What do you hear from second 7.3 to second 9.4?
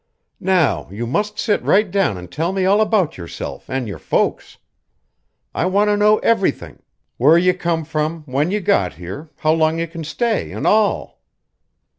you come from; when you got here;